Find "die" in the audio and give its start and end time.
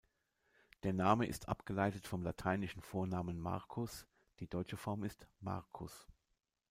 4.39-4.47